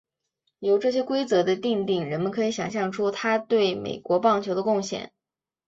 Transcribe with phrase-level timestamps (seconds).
[0.57, 5.13] 由这些规则的订定人们可以想像出他对美国棒球的贡献。